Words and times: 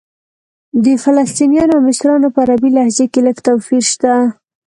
د 0.83 0.85
فلسطنیانو 1.03 1.73
او 1.77 1.83
مصریانو 1.87 2.29
په 2.35 2.39
عربي 2.45 2.69
لهجه 2.77 3.05
کې 3.11 3.19
لږ 3.27 3.37
توپیر 3.47 3.83
شته. 3.91 4.13